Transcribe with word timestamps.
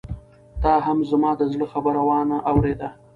تا 0.61 0.73
هم 0.85 0.97
زما 1.11 1.31
د 1.37 1.41
زړه 1.53 1.65
خبره 1.73 2.01
وانه 2.09 2.37
اورېده. 2.51 2.89